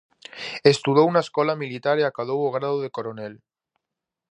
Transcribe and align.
Estudou 0.73 1.07
na 1.11 1.23
escola 1.27 1.59
militar 1.63 1.95
e 1.99 2.05
acadou 2.05 2.39
o 2.43 2.53
grao 2.55 2.77
de 2.83 2.89
coronel. 2.95 3.33